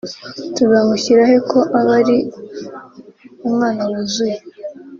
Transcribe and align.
tuzamushyira 0.55 1.21
he 1.29 1.37
ko 1.51 1.59
aba 1.79 1.93
ari 1.99 2.17
umwana 3.47 3.81
wuzuye 3.89 4.37